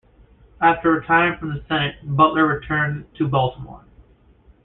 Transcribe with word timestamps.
After 0.59 0.93
retiring 0.93 1.37
from 1.37 1.53
the 1.53 1.63
Senate, 1.67 1.97
Butler 2.03 2.47
returned 2.47 3.05
to 3.19 3.27
Baltimore. 3.27 3.85